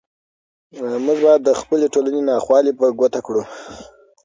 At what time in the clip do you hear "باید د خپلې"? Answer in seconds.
1.25-1.85